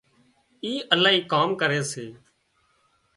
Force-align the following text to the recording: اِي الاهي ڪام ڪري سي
اِي 0.63 0.73
الاهي 0.93 1.19
ڪام 1.31 1.49
ڪري 1.61 1.81
سي 1.91 2.05